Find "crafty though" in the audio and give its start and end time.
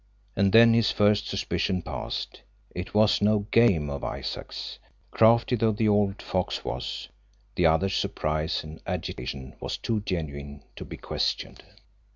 5.11-5.73